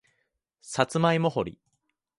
[0.63, 1.59] さつまいも掘り